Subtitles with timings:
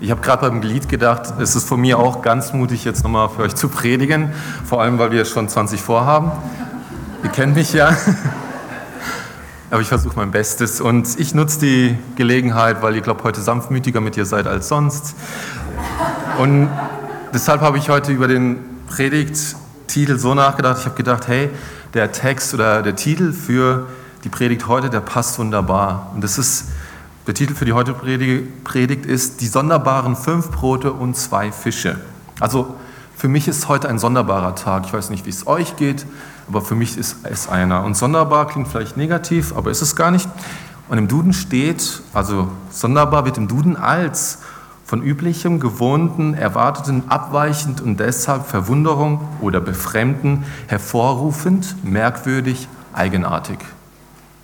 [0.00, 3.28] Ich habe gerade beim Lied gedacht, es ist von mir auch ganz mutig, jetzt nochmal
[3.30, 4.30] für euch zu predigen,
[4.64, 6.30] vor allem, weil wir schon 20 vorhaben.
[7.24, 7.96] Ihr kennt mich ja.
[9.70, 14.00] Aber ich versuche mein Bestes und ich nutze die Gelegenheit, weil ihr, glaube heute sanftmütiger
[14.00, 15.16] mit ihr seid als sonst.
[16.38, 16.68] Und
[17.34, 20.76] deshalb habe ich heute über den Predigttitel so nachgedacht.
[20.78, 21.50] Ich habe gedacht, hey,
[21.94, 23.88] der Text oder der Titel für
[24.22, 26.12] die Predigt heute, der passt wunderbar.
[26.14, 26.66] Und das ist
[27.28, 32.00] der Titel für die heutige Predigt ist Die sonderbaren fünf Brote und zwei Fische.
[32.40, 32.74] Also
[33.14, 34.86] für mich ist heute ein sonderbarer Tag.
[34.86, 36.06] Ich weiß nicht, wie es euch geht,
[36.48, 37.84] aber für mich ist es einer.
[37.84, 40.26] Und sonderbar klingt vielleicht negativ, aber ist es gar nicht.
[40.88, 44.38] Und im Duden steht, also sonderbar wird im Duden als
[44.86, 53.58] von üblichem, gewohnten, erwarteten, abweichend und deshalb Verwunderung oder Befremden hervorrufend, merkwürdig, eigenartig.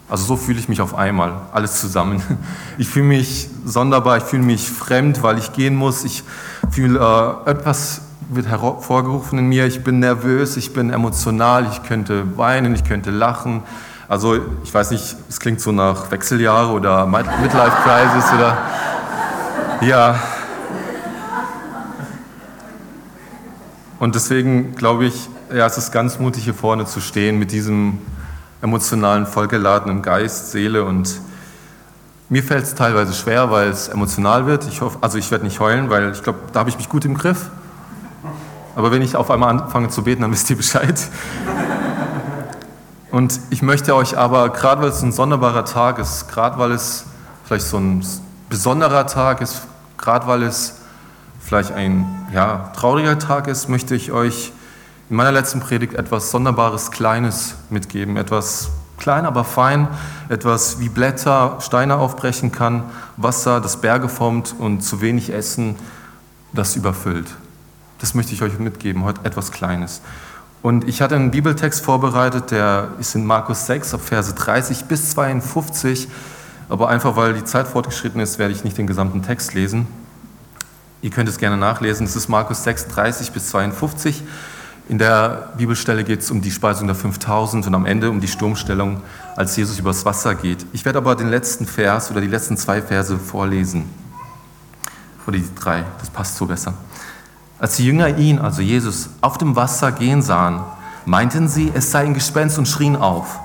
[0.09, 2.23] Also so fühle ich mich auf einmal, alles zusammen.
[2.79, 6.05] Ich fühle mich sonderbar, ich fühle mich fremd, weil ich gehen muss.
[6.05, 6.25] Ich
[6.71, 6.99] fühle,
[7.47, 9.67] äh, etwas wird hervorgerufen in mir.
[9.67, 13.63] Ich bin nervös, ich bin emotional, ich könnte weinen, ich könnte lachen.
[14.09, 18.59] Also ich weiß nicht, es klingt so nach Wechseljahre oder Midlife Crisis oder
[19.81, 20.21] ja.
[23.99, 27.99] Und deswegen glaube ich, ja, es ist ganz mutig hier vorne zu stehen mit diesem
[28.65, 31.21] emotionalen, vollgeladenen Geist, Seele und
[32.31, 34.67] mir fällt es teilweise schwer, weil es emotional wird.
[34.67, 37.05] Ich hoffe, also ich werde nicht heulen, weil ich glaube, da habe ich mich gut
[37.05, 37.51] im Griff.
[38.75, 40.99] Aber wenn ich auf einmal anfange zu beten, dann wisst ihr Bescheid.
[43.11, 47.05] Und ich möchte euch aber, gerade weil es ein sonderbarer Tag ist, gerade weil es
[47.45, 48.05] vielleicht so ein
[48.49, 49.61] besonderer Tag ist,
[49.99, 50.77] gerade weil es
[51.39, 54.53] vielleicht ein ja, trauriger Tag ist, möchte ich euch
[55.11, 58.17] in meiner letzten Predigt etwas Sonderbares, Kleines mitgeben.
[58.17, 59.89] Etwas klein, aber fein.
[60.29, 62.85] Etwas wie Blätter Steine aufbrechen kann,
[63.17, 65.77] Wasser das Berge formt und zu wenig Essen
[66.53, 67.35] das überfüllt.
[67.99, 70.01] Das möchte ich euch mitgeben, heute etwas Kleines.
[70.63, 75.11] Und ich hatte einen Bibeltext vorbereitet, der ist in Markus 6, ab Verse 30 bis
[75.11, 76.09] 52.
[76.71, 79.87] Aber einfach weil die Zeit fortgeschritten ist, werde ich nicht den gesamten Text lesen.
[81.03, 82.07] Ihr könnt es gerne nachlesen.
[82.07, 84.23] Es ist Markus 6, 30 bis 52.
[84.87, 88.29] In der Bibelstelle geht es um die Speisung der 5000 und am Ende um die
[88.29, 89.01] Sturmstellung,
[89.35, 90.67] als Jesus übers Wasser geht.
[90.75, 93.89] Ich werde aber den letzten Vers oder die letzten zwei Verse vorlesen.
[95.27, 96.75] Oder die drei, das passt so besser.
[97.59, 100.61] Als die Jünger ihn, also Jesus, auf dem Wasser gehen sahen,
[101.07, 103.41] meinten sie, es sei ein Gespenst und schrien auf.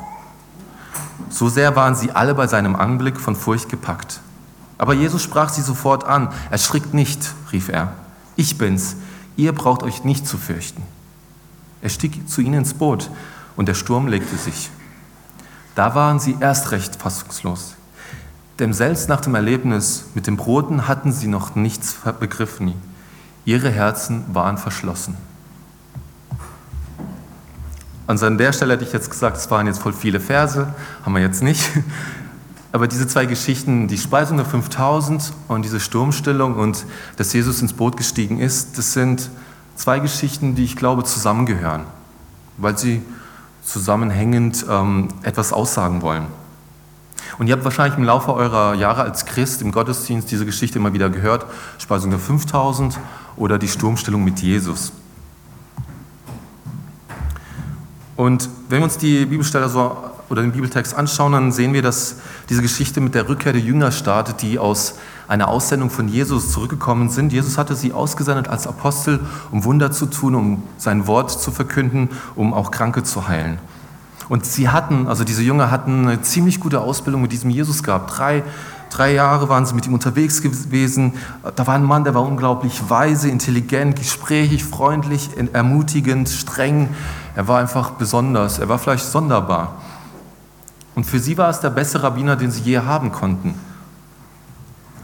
[1.30, 4.20] So sehr waren sie alle bei seinem Anblick von Furcht gepackt.
[4.78, 6.30] Aber Jesus sprach sie sofort an.
[6.50, 7.94] Erschrickt nicht, rief er.
[8.36, 8.98] Ich bin's.
[9.38, 10.84] Ihr braucht euch nicht zu fürchten.
[11.82, 13.10] Er stieg zu ihnen ins Boot
[13.56, 14.70] und der Sturm legte sich.
[15.76, 17.76] Da waren sie erst recht fassungslos.
[18.60, 22.74] Denn selbst nach dem Erlebnis mit den Broten hatten sie noch nichts begriffen.
[23.46, 25.16] Ihre Herzen waren verschlossen.
[28.06, 30.68] Also an der Stelle hätte ich jetzt gesagt, es waren jetzt voll viele Verse,
[31.06, 31.70] haben wir jetzt nicht.
[32.72, 36.86] Aber diese zwei Geschichten, die Speisung der 5000 und diese Sturmstellung und
[37.18, 39.30] dass Jesus ins Boot gestiegen ist, das sind
[39.80, 41.86] zwei Geschichten, die ich glaube zusammengehören,
[42.58, 43.02] weil sie
[43.64, 46.26] zusammenhängend ähm, etwas aussagen wollen.
[47.38, 50.92] Und ihr habt wahrscheinlich im Laufe eurer Jahre als Christ im Gottesdienst diese Geschichte immer
[50.92, 51.46] wieder gehört,
[51.78, 53.00] Speisung der 5000
[53.38, 54.92] oder die Sturmstellung mit Jesus.
[58.18, 59.96] Und wenn wir uns die Bibelstelle so
[60.28, 62.18] oder den Bibeltext anschauen, dann sehen wir, dass
[62.50, 64.96] diese Geschichte mit der Rückkehr der Jünger startet, die aus
[65.30, 67.32] einer Aussendung von Jesus zurückgekommen sind.
[67.32, 69.20] Jesus hatte sie ausgesendet als Apostel,
[69.52, 73.60] um Wunder zu tun, um sein Wort zu verkünden, um auch Kranke zu heilen.
[74.28, 78.18] Und sie hatten, also diese Jünger hatten eine ziemlich gute Ausbildung mit diesem Jesus gehabt.
[78.18, 78.44] Drei,
[78.90, 81.14] drei Jahre waren sie mit ihm unterwegs gewesen.
[81.56, 86.90] Da war ein Mann, der war unglaublich weise, intelligent, gesprächig, freundlich, ermutigend, streng.
[87.36, 88.58] Er war einfach besonders.
[88.58, 89.76] Er war vielleicht sonderbar.
[90.96, 93.69] Und für sie war es der beste Rabbiner, den sie je haben konnten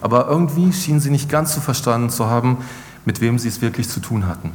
[0.06, 2.60] aber irgendwie schienen sie nicht ganz zu verstanden zu haben,
[3.06, 4.52] mit wem sie es wirklich zu tun hatten.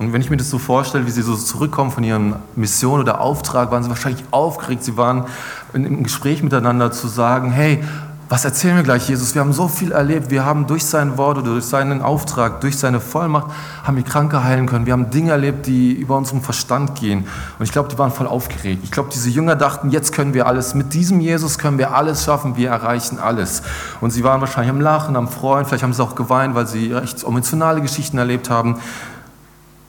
[0.00, 3.20] Und wenn ich mir das so vorstelle, wie sie so zurückkommen von ihren Mission oder
[3.20, 4.82] Auftrag, waren sie wahrscheinlich aufgeregt.
[4.82, 5.26] Sie waren
[5.74, 7.84] im Gespräch miteinander zu sagen, hey,
[8.28, 9.34] was erzählen wir gleich, Jesus?
[9.34, 10.30] Wir haben so viel erlebt.
[10.30, 13.52] Wir haben durch sein Wort oder durch seinen Auftrag, durch seine Vollmacht,
[13.84, 14.84] haben wir Kranke heilen können.
[14.84, 17.26] Wir haben Dinge erlebt, die über unseren Verstand gehen.
[17.58, 18.82] Und ich glaube, die waren voll aufgeregt.
[18.82, 20.74] Ich glaube, diese Jünger dachten, jetzt können wir alles.
[20.74, 22.56] Mit diesem Jesus können wir alles schaffen.
[22.56, 23.62] Wir erreichen alles.
[24.00, 25.64] Und sie waren wahrscheinlich am Lachen, am Freuen.
[25.64, 28.76] Vielleicht haben sie auch geweint, weil sie recht emotionale Geschichten erlebt haben.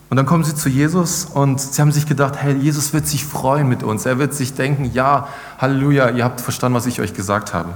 [0.09, 3.25] Und dann kommen sie zu Jesus und sie haben sich gedacht, hey, Jesus wird sich
[3.25, 4.05] freuen mit uns.
[4.05, 7.73] Er wird sich denken, ja, Halleluja, ihr habt verstanden, was ich euch gesagt habe.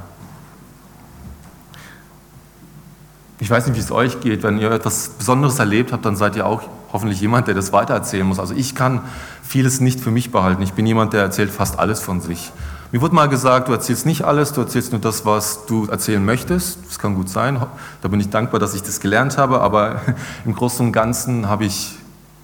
[3.41, 4.43] Ich weiß nicht, wie es euch geht.
[4.43, 6.61] Wenn ihr etwas Besonderes erlebt habt, dann seid ihr auch
[6.93, 8.37] hoffentlich jemand, der das weitererzählen muss.
[8.37, 9.01] Also ich kann
[9.41, 10.61] vieles nicht für mich behalten.
[10.61, 12.51] Ich bin jemand, der erzählt fast alles von sich.
[12.91, 16.23] Mir wurde mal gesagt, du erzählst nicht alles, du erzählst nur das, was du erzählen
[16.23, 16.77] möchtest.
[16.87, 17.59] Das kann gut sein.
[18.03, 19.61] Da bin ich dankbar, dass ich das gelernt habe.
[19.61, 20.01] Aber
[20.45, 21.95] im Großen und Ganzen habe ich,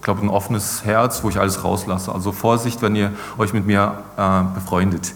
[0.02, 2.12] glaube ein offenes Herz, wo ich alles rauslasse.
[2.12, 5.12] Also Vorsicht, wenn ihr euch mit mir äh, befreundet.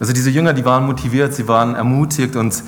[0.00, 2.64] Also diese Jünger, die waren motiviert, sie waren ermutigt und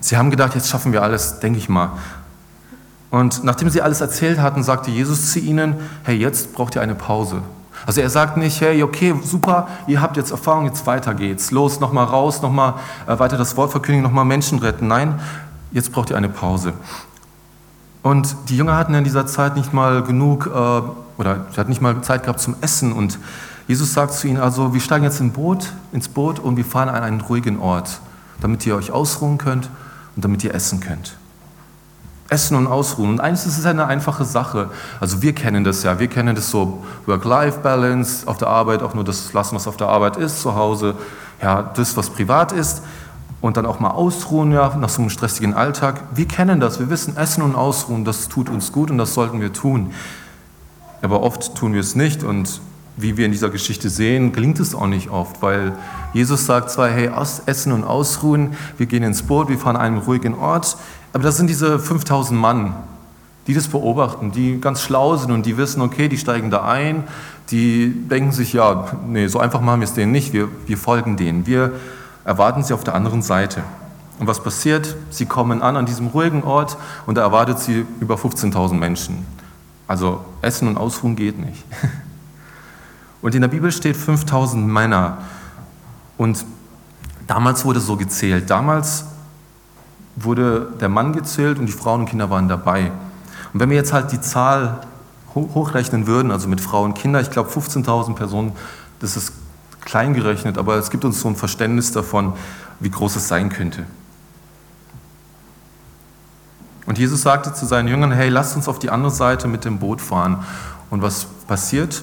[0.00, 1.92] sie haben gedacht, jetzt schaffen wir alles, denke ich mal.
[3.10, 6.96] Und nachdem sie alles erzählt hatten, sagte Jesus zu ihnen, hey, jetzt braucht ihr eine
[6.96, 7.42] Pause.
[7.86, 11.52] Also er sagt nicht, hey, okay, super, ihr habt jetzt Erfahrung, jetzt weiter geht's.
[11.52, 12.74] Los, nochmal raus, nochmal
[13.06, 14.88] äh, weiter das Wort verkündigen, nochmal Menschen retten.
[14.88, 15.20] Nein,
[15.70, 16.72] jetzt braucht ihr eine Pause.
[18.02, 20.50] Und die Jünger hatten in dieser Zeit nicht mal genug, äh,
[21.20, 22.92] oder sie hatten nicht mal Zeit gehabt zum Essen.
[22.92, 23.18] Und
[23.66, 26.88] Jesus sagt zu ihnen also, wir steigen jetzt in Boot, ins Boot und wir fahren
[26.88, 28.00] an einen ruhigen Ort,
[28.40, 29.70] damit ihr euch ausruhen könnt
[30.14, 31.16] und damit ihr essen könnt.
[32.28, 33.10] Essen und Ausruhen.
[33.10, 34.70] Und eigentlich ist eine einfache Sache.
[35.00, 35.98] Also wir kennen das ja.
[35.98, 39.88] Wir kennen das so Work-Life-Balance auf der Arbeit, auch nur das lassen, was auf der
[39.88, 40.94] Arbeit ist, zu Hause,
[41.40, 42.82] ja, das, was privat ist.
[43.40, 46.02] Und dann auch mal ausruhen, ja, nach so einem stressigen Alltag.
[46.14, 46.80] Wir kennen das.
[46.80, 49.92] Wir wissen, Essen und Ausruhen, das tut uns gut und das sollten wir tun.
[51.02, 52.60] Aber oft tun wir es nicht und
[52.96, 55.72] wie wir in dieser Geschichte sehen, gelingt es auch nicht oft, weil
[56.14, 57.10] Jesus sagt zwar, hey,
[57.46, 60.76] essen und ausruhen, wir gehen ins Boot, wir fahren an einen ruhigen Ort,
[61.12, 62.74] aber das sind diese 5000 Mann,
[63.46, 67.04] die das beobachten, die ganz schlau sind und die wissen, okay, die steigen da ein,
[67.50, 71.16] die denken sich, ja, nee, so einfach machen wir es denen nicht, wir, wir folgen
[71.16, 71.72] denen, wir
[72.24, 73.62] erwarten sie auf der anderen Seite.
[74.18, 74.96] Und was passiert?
[75.10, 79.26] Sie kommen an an diesem ruhigen Ort und da erwartet sie über 15.000 Menschen.
[79.86, 81.62] Also Essen und Ausruhen geht nicht.
[83.22, 85.18] Und in der Bibel steht 5000 Männer.
[86.16, 86.44] Und
[87.26, 88.50] damals wurde so gezählt.
[88.50, 89.06] Damals
[90.16, 92.90] wurde der Mann gezählt und die Frauen und Kinder waren dabei.
[93.52, 94.80] Und wenn wir jetzt halt die Zahl
[95.34, 98.52] hochrechnen würden, also mit Frauen und Kindern, ich glaube 15.000 Personen,
[99.00, 99.32] das ist
[99.82, 102.32] klein gerechnet, aber es gibt uns so ein Verständnis davon,
[102.80, 103.84] wie groß es sein könnte.
[106.86, 109.78] Und Jesus sagte zu seinen Jüngern, hey, lasst uns auf die andere Seite mit dem
[109.78, 110.44] Boot fahren.
[110.88, 112.02] Und was passiert?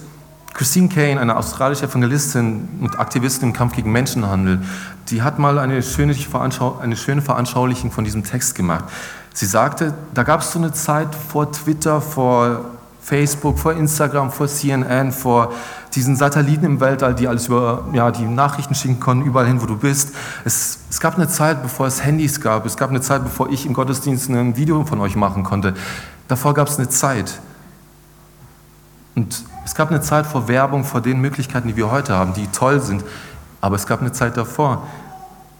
[0.53, 4.61] Christine Kane, eine australische Evangelistin und Aktivistin im Kampf gegen Menschenhandel,
[5.09, 6.15] die hat mal eine schöne,
[6.81, 8.85] eine schöne Veranschaulichung von diesem Text gemacht.
[9.33, 12.65] Sie sagte, da gab es so eine Zeit vor Twitter, vor
[13.01, 15.51] Facebook, vor Instagram, vor CNN, vor
[15.95, 19.65] diesen Satelliten im Weltall, die alles über ja, die Nachrichten schicken konnten, überall hin, wo
[19.65, 20.13] du bist.
[20.45, 22.65] Es, es gab eine Zeit, bevor es Handys gab.
[22.65, 25.73] Es gab eine Zeit, bevor ich im Gottesdienst ein Video von euch machen konnte.
[26.27, 27.39] Davor gab es eine Zeit.
[29.15, 32.47] Und es gab eine Zeit vor Werbung, vor den Möglichkeiten, die wir heute haben, die
[32.47, 33.03] toll sind,
[33.61, 34.83] aber es gab eine Zeit davor.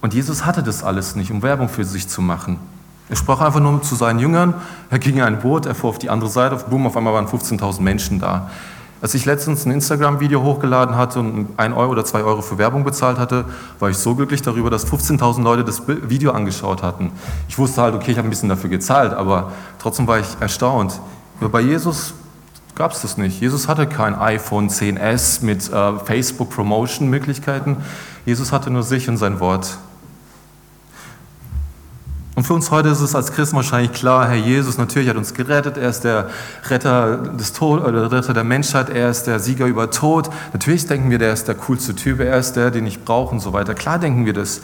[0.02, 2.60] Und Jesus hatte das alles nicht, um Werbung für sich zu machen.
[3.10, 4.54] Er sprach einfach nur zu seinen Jüngern,
[4.90, 7.28] er ging in ein Boot, er fuhr auf die andere Seite, boom, auf einmal waren
[7.28, 8.50] 15.000 Menschen da.
[9.02, 12.86] Als ich letztens ein Instagram-Video hochgeladen hatte und ein Euro oder zwei Euro für Werbung
[12.86, 13.44] bezahlt hatte,
[13.80, 17.12] war ich so glücklich darüber, dass 15.000 Leute das Video angeschaut hatten.
[17.50, 21.02] Ich wusste halt, okay, ich habe ein bisschen dafür gezahlt, aber trotzdem war ich erstaunt.
[21.52, 22.14] Bei Jesus
[22.76, 23.40] gab es das nicht.
[23.40, 27.78] Jesus hatte kein iPhone 10s mit äh, Facebook-Promotion-Möglichkeiten.
[28.26, 29.78] Jesus hatte nur sich und sein Wort.
[32.36, 35.36] Und für uns heute ist es als Christen wahrscheinlich klar, Herr Jesus natürlich hat uns
[35.36, 36.32] gerettet, er ist der
[36.68, 40.32] Retter, des Tod, oder der Retter der Menschheit, er ist der Sieger über Tod.
[40.52, 43.40] Natürlich denken wir, der ist der coolste Typ, er ist der, den ich brauche und
[43.40, 43.76] so weiter.
[43.76, 44.62] Klar denken wir das.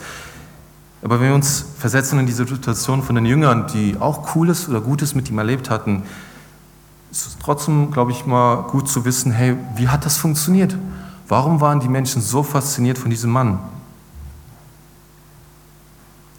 [1.02, 4.80] Aber wenn wir uns versetzen in diese Situation von den Jüngern, die auch Cooles oder
[4.80, 6.02] Gutes mit ihm erlebt hatten,
[7.10, 10.76] es ist trotzdem, glaube ich, mal gut zu wissen, hey, wie hat das funktioniert?
[11.28, 13.58] Warum waren die Menschen so fasziniert von diesem Mann?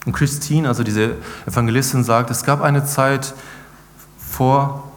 [0.04, 3.34] Und Christine, also diese Evangelistin, sagt, es gab eine Zeit
[4.18, 4.90] vor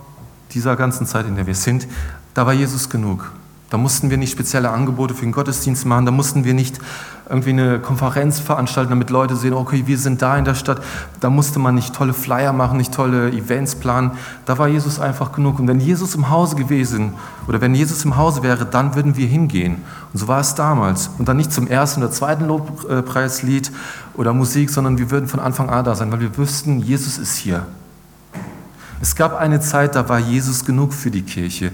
[0.52, 1.88] dieser ganzen Zeit, in der wir sind,
[2.34, 3.32] da war Jesus genug.
[3.76, 6.80] Da mussten wir nicht spezielle Angebote für den Gottesdienst machen, da mussten wir nicht
[7.30, 10.82] irgendwie eine Konferenz veranstalten, damit Leute sehen, okay, wir sind da in der Stadt.
[11.20, 14.12] Da musste man nicht tolle Flyer machen, nicht tolle Events planen.
[14.46, 15.60] Da war Jesus einfach genug.
[15.60, 17.16] Und wenn Jesus im Hause gewesen
[17.50, 19.84] oder wenn Jesus im Hause wäre, dann würden wir hingehen.
[20.14, 21.10] Und so war es damals.
[21.18, 23.74] Und dann nicht zum ersten oder zweiten Lobpreislied
[24.14, 27.36] oder Musik, sondern wir würden von Anfang an da sein, weil wir wüssten, Jesus ist
[27.36, 27.66] hier.
[29.02, 31.72] Es gab eine Zeit, da war Jesus genug für die Kirche.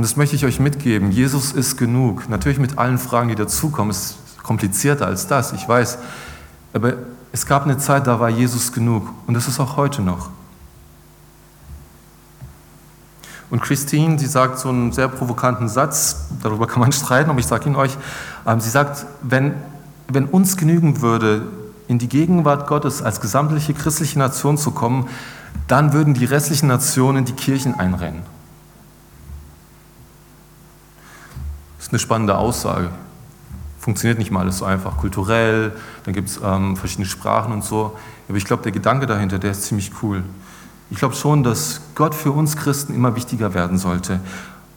[0.00, 1.12] Und das möchte ich euch mitgeben.
[1.12, 2.26] Jesus ist genug.
[2.30, 3.90] Natürlich mit allen Fragen, die dazukommen.
[3.90, 5.98] Es komplizierter als das, ich weiß.
[6.72, 6.94] Aber
[7.32, 9.10] es gab eine Zeit, da war Jesus genug.
[9.26, 10.30] Und das ist auch heute noch.
[13.50, 17.46] Und Christine, sie sagt so einen sehr provokanten Satz, darüber kann man streiten, aber ich
[17.46, 17.94] sage ihn euch.
[18.46, 19.52] Ähm, sie sagt, wenn,
[20.08, 21.42] wenn uns genügen würde,
[21.88, 25.10] in die Gegenwart Gottes als gesamtliche christliche Nation zu kommen,
[25.68, 28.39] dann würden die restlichen Nationen die Kirchen einrennen.
[31.90, 32.88] Ist eine spannende Aussage.
[33.80, 34.96] Funktioniert nicht mal alles so einfach.
[34.98, 35.72] Kulturell,
[36.04, 37.96] dann gibt es ähm, verschiedene Sprachen und so.
[38.28, 40.22] Aber ich glaube, der Gedanke dahinter, der ist ziemlich cool.
[40.90, 44.20] Ich glaube schon, dass Gott für uns Christen immer wichtiger werden sollte.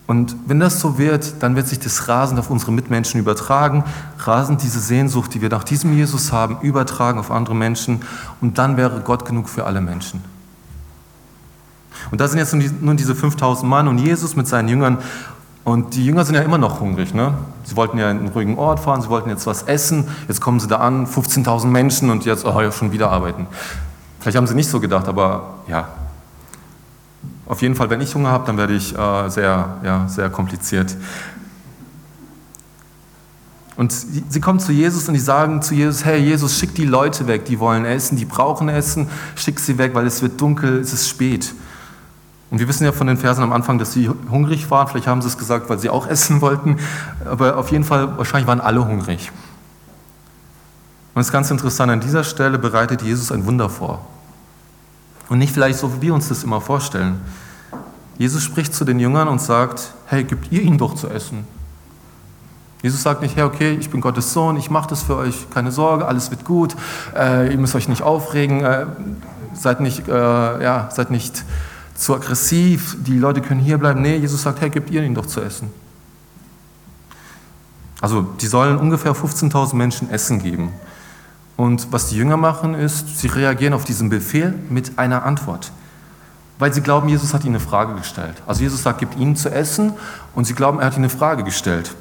[0.08, 3.84] Und wenn das so wird, dann wird sich das rasend auf unsere Mitmenschen übertragen,
[4.18, 8.02] rasend diese Sehnsucht, die wir nach diesem Jesus haben, übertragen auf andere Menschen
[8.42, 10.24] und dann wäre Gott genug für alle Menschen.
[12.12, 14.98] Und da sind jetzt nun diese 5000 Mann und Jesus mit seinen Jüngern
[15.64, 17.14] und die Jünger sind ja immer noch hungrig.
[17.14, 17.34] Ne?
[17.64, 20.60] Sie wollten ja in einen ruhigen Ort fahren, sie wollten jetzt was essen, jetzt kommen
[20.60, 23.48] sie da an, 15.000 Menschen und jetzt, oh ja, schon wieder arbeiten.
[24.20, 25.88] Vielleicht haben sie nicht so gedacht, aber ja,
[27.46, 30.96] auf jeden Fall, wenn ich Hunger habe, dann werde ich äh, sehr, ja, sehr kompliziert.
[33.76, 37.26] Und sie, kommen zu Jesus und die sagen zu Jesus, hey Jesus, schick die Leute
[37.28, 40.94] weg, die wollen essen, die brauchen Essen, schick sie weg, weil es wird dunkel, es
[40.94, 41.54] ist spät.
[42.54, 45.24] Und wir wissen ja von den Versen am Anfang, dass sie hungrig waren, vielleicht haben
[45.24, 46.78] sie es gesagt, weil sie auch essen wollten,
[47.26, 49.32] aber auf jeden Fall, wahrscheinlich waren alle hungrig.
[51.16, 54.06] Und es ist ganz interessant, an dieser Stelle bereitet Jesus ein Wunder vor.
[55.30, 57.22] Und nicht vielleicht so, wie wir uns das immer vorstellen.
[58.20, 61.48] Jesus spricht zu den Jüngern und sagt, hey, gebt ihr ihnen doch zu essen.
[62.84, 65.72] Jesus sagt nicht, hey, okay, ich bin Gottes Sohn, ich mache das für euch, keine
[65.72, 66.76] Sorge, alles wird gut,
[67.16, 68.86] äh, ihr müsst euch nicht aufregen, äh,
[69.56, 70.12] seid, nicht, äh,
[70.64, 71.44] ja, seid nicht
[71.96, 74.02] zu aggressiv, die Leute können hier bleiben.
[74.02, 75.72] Nee, Jesus sagt, hey, gebt ihr ihnen doch zu essen.
[78.02, 80.72] Also, die sollen ungefähr 15.000 Menschen Essen geben.
[81.56, 85.72] Und was die Jünger machen, ist, sie reagieren auf diesen Befehl mit einer Antwort.
[86.60, 88.42] Weil sie glauben, Jesus hat ihnen eine Frage gestellt.
[88.48, 89.94] Also Jesus sagt, gebt ihnen zu essen
[90.36, 91.96] und sie glauben, er hat ihnen eine Frage gestellt.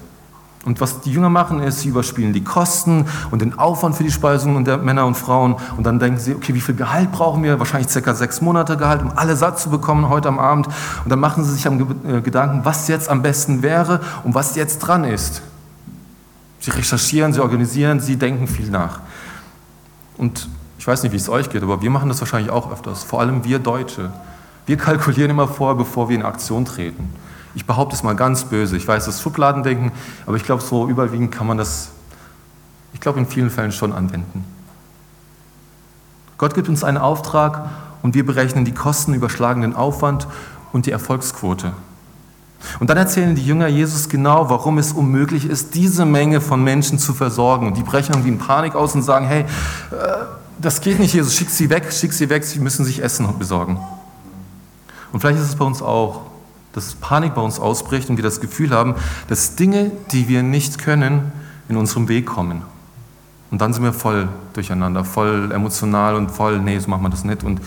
[0.65, 4.13] Und was die Jünger machen, ist, sie überspielen die Kosten und den Aufwand für die
[4.13, 5.57] Speisung der Männer und Frauen.
[5.77, 7.59] Und dann denken sie, okay, wie viel Gehalt brauchen wir?
[7.59, 10.67] Wahrscheinlich circa sechs Monate Gehalt, um alle satt zu bekommen heute am Abend.
[10.67, 14.55] Und dann machen sie sich am äh, Gedanken, was jetzt am besten wäre und was
[14.55, 15.43] jetzt dran ist.
[16.61, 19.01] Sie recherchieren, sie organisieren, sie denken viel nach.
[20.17, 23.03] Und ich weiß nicht, wie es euch geht, aber wir machen das wahrscheinlich auch öfters.
[23.03, 24.13] Vor allem wir Deutsche.
[24.67, 27.09] Wir kalkulieren immer vor, bevor wir in Aktion treten.
[27.55, 28.77] Ich behaupte es mal ganz böse.
[28.77, 29.93] Ich weiß, das ist Schubladendenken,
[30.27, 31.91] aber ich glaube, so überwiegend kann man das,
[32.93, 34.45] ich glaube, in vielen Fällen schon anwenden.
[36.39, 37.69] Gott gibt uns einen Auftrag
[38.03, 40.27] und wir berechnen die Kosten, überschlagen den Aufwand
[40.73, 41.73] und die Erfolgsquote.
[42.81, 46.99] Und dann erzählen die Jünger Jesus genau, warum es unmöglich ist, diese Menge von Menschen
[46.99, 47.67] zu versorgen.
[47.67, 49.47] Und die brechen irgendwie in Panik aus und sagen, hey, äh,
[50.61, 53.79] das geht nicht, Jesus, schick sie weg, schick sie weg, sie müssen sich Essen besorgen.
[55.13, 56.23] Und vielleicht ist es bei uns auch,
[56.73, 58.95] dass Panik bei uns ausbricht und wir das Gefühl haben,
[59.29, 61.33] dass Dinge, die wir nicht können,
[61.69, 62.63] in unserem Weg kommen.
[63.51, 67.25] Und dann sind wir voll durcheinander, voll emotional und voll, nee, so machen wir das
[67.25, 67.45] nicht.
[67.45, 67.61] Und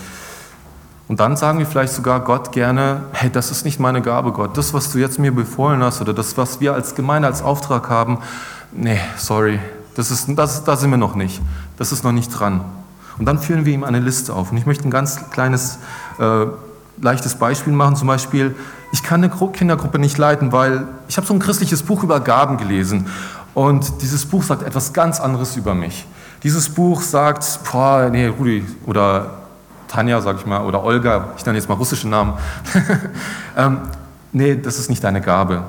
[1.08, 4.56] und dann sagen wir vielleicht sogar Gott gerne, hey, das ist nicht meine Gabe, Gott.
[4.56, 7.88] Das, was du jetzt mir befohlen hast oder das, was wir als Gemeinde als Auftrag
[7.88, 8.18] haben,
[8.72, 9.60] nee, sorry,
[9.94, 11.40] das ist, das, da sind wir noch nicht.
[11.76, 12.62] Das ist noch nicht dran.
[13.18, 14.50] Und dann führen wir ihm eine Liste auf.
[14.50, 15.78] Und ich möchte ein ganz kleines,
[16.18, 16.46] äh,
[17.00, 17.96] leichtes Beispiel machen.
[17.96, 18.56] Zum Beispiel,
[18.92, 22.56] ich kann eine Kindergruppe nicht leiten, weil ich habe so ein christliches Buch über Gaben
[22.56, 23.08] gelesen.
[23.54, 26.06] Und dieses Buch sagt etwas ganz anderes über mich.
[26.42, 29.38] Dieses Buch sagt, boah, nee, Rudi, oder
[29.88, 32.34] Tanja, sag ich mal, oder Olga, ich nenne jetzt mal russische Namen.
[33.56, 33.80] ähm,
[34.32, 35.64] nee, das ist nicht deine Gabe.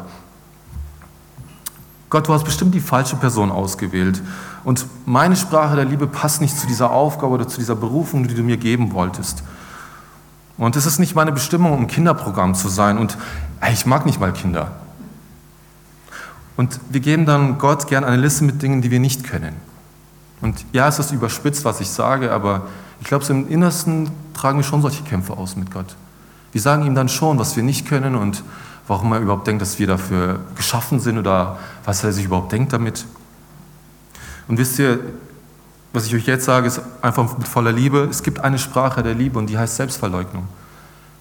[2.09, 4.21] Gott, du hast bestimmt die falsche Person ausgewählt.
[4.63, 8.35] Und meine Sprache der Liebe passt nicht zu dieser Aufgabe oder zu dieser Berufung, die
[8.35, 9.43] du mir geben wolltest.
[10.57, 12.97] Und es ist nicht meine Bestimmung, um Kinderprogramm zu sein.
[12.97, 13.17] Und
[13.71, 14.71] ich mag nicht mal Kinder.
[16.55, 19.55] Und wir geben dann Gott gern eine Liste mit Dingen, die wir nicht können.
[20.41, 22.67] Und ja, es ist überspitzt, was ich sage, aber
[22.99, 25.95] ich glaube, so im Innersten tragen wir schon solche Kämpfe aus mit Gott.
[26.51, 28.43] Wir sagen ihm dann schon, was wir nicht können und
[28.87, 32.73] warum er überhaupt denkt, dass wir dafür geschaffen sind oder was er sich überhaupt denkt
[32.73, 33.05] damit.
[34.47, 34.99] Und wisst ihr,
[35.93, 38.07] was ich euch jetzt sage, ist einfach mit voller Liebe.
[38.09, 40.47] Es gibt eine Sprache der Liebe und die heißt Selbstverleugnung.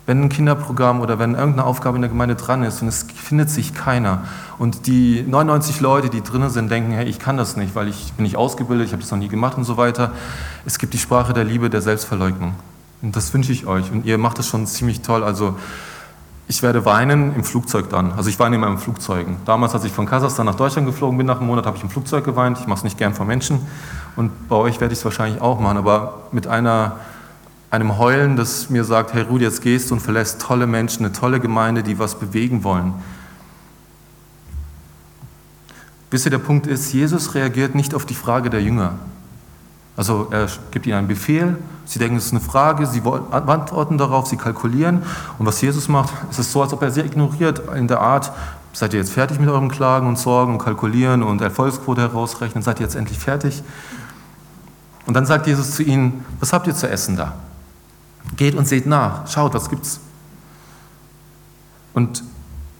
[0.06, 3.50] Wenn ein Kinderprogramm oder wenn irgendeine Aufgabe in der Gemeinde dran ist und es findet
[3.50, 4.22] sich keiner
[4.58, 8.12] und die 99 Leute, die drinnen sind, denken, hey, ich kann das nicht, weil ich
[8.12, 10.12] bin nicht ausgebildet, ich habe das noch nie gemacht und so weiter.
[10.64, 12.54] Es gibt die Sprache der Liebe, der Selbstverleugnung.
[13.02, 13.90] Und das wünsche ich euch.
[13.90, 15.24] Und ihr macht das schon ziemlich toll.
[15.24, 15.56] Also
[16.48, 18.12] ich werde weinen im Flugzeug dann.
[18.12, 19.36] Also ich weine in meinem Flugzeugen.
[19.44, 21.90] Damals, als ich von Kasachstan nach Deutschland geflogen bin, nach einem Monat habe ich im
[21.90, 22.58] Flugzeug geweint.
[22.60, 23.60] Ich mache es nicht gern vor Menschen.
[24.16, 26.96] Und bei euch werde ich es wahrscheinlich auch machen, aber mit einer
[27.70, 31.12] einem Heulen, das mir sagt, hey Rudi, jetzt gehst du und verlässt tolle Menschen, eine
[31.12, 32.94] tolle Gemeinde, die was bewegen wollen.
[36.10, 38.94] Wisst ihr, der Punkt ist, Jesus reagiert nicht auf die Frage der Jünger.
[39.96, 44.26] Also er gibt ihnen einen Befehl, sie denken, es ist eine Frage, sie antworten darauf,
[44.26, 45.02] sie kalkulieren.
[45.38, 48.30] Und was Jesus macht, ist es so, als ob er sie ignoriert in der Art,
[48.72, 52.78] seid ihr jetzt fertig mit euren Klagen und Sorgen und Kalkulieren und Erfolgsquote herausrechnen, seid
[52.78, 53.62] ihr jetzt endlich fertig?
[55.06, 57.34] Und dann sagt Jesus zu ihnen, was habt ihr zu essen da?
[58.36, 60.00] Geht und seht nach, schaut, was gibt's?
[61.94, 62.24] Und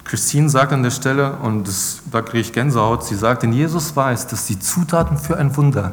[0.04, 3.94] Christine sagt an der Stelle, und das, da kriege ich Gänsehaut, sie sagt, denn Jesus
[3.94, 5.92] weiß, dass die Zutaten für ein Wunder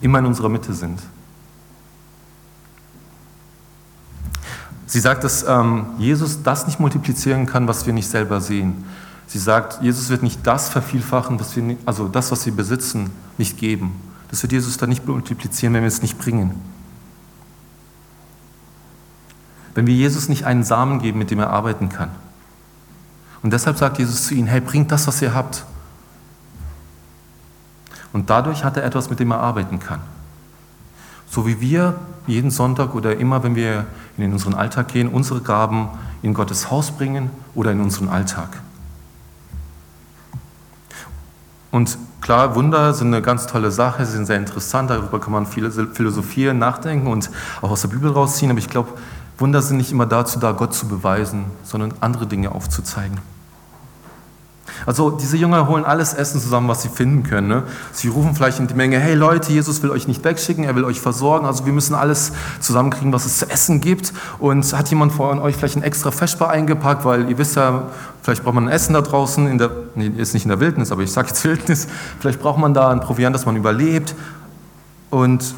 [0.00, 1.00] immer in unserer Mitte sind.
[4.86, 8.84] Sie sagt, dass ähm, Jesus das nicht multiplizieren kann, was wir nicht selber sehen.
[9.26, 13.56] Sie sagt, Jesus wird nicht das vervielfachen, was wir, also das, was wir besitzen, nicht
[13.56, 13.92] geben.
[14.30, 16.60] Das wird Jesus dann nicht multiplizieren, wenn wir es nicht bringen.
[19.74, 22.10] Wenn wir Jesus nicht einen Samen geben, mit dem er arbeiten kann.
[23.42, 25.64] Und deshalb sagt Jesus zu ihnen, hey, bringt das, was ihr habt.
[28.12, 30.00] Und dadurch hat er etwas, mit dem er arbeiten kann.
[31.28, 35.88] So wie wir jeden Sonntag oder immer, wenn wir in unseren Alltag gehen, unsere Gaben
[36.22, 38.60] in Gottes Haus bringen oder in unseren Alltag.
[41.70, 45.46] Und klar, Wunder sind eine ganz tolle Sache, sie sind sehr interessant, darüber kann man
[45.46, 47.30] viel philosophieren, nachdenken und
[47.62, 48.90] auch aus der Bibel rausziehen, aber ich glaube,
[49.38, 53.18] Wunder sind nicht immer dazu da, Gott zu beweisen, sondern andere Dinge aufzuzeigen.
[54.86, 57.48] Also diese Jünger holen alles Essen zusammen, was sie finden können.
[57.48, 57.62] Ne?
[57.92, 60.84] Sie rufen vielleicht in die Menge, hey Leute, Jesus will euch nicht wegschicken, er will
[60.84, 61.46] euch versorgen.
[61.46, 64.12] Also wir müssen alles zusammenkriegen, was es zu essen gibt.
[64.38, 67.84] Und hat jemand von euch vielleicht ein extra Feschbar eingepackt, weil ihr wisst ja,
[68.22, 70.92] vielleicht braucht man ein Essen da draußen, in der, nee, ist nicht in der Wildnis,
[70.92, 71.88] aber ich sage jetzt Wildnis.
[72.20, 74.14] Vielleicht braucht man da ein Proviant, dass man überlebt.
[75.10, 75.54] Und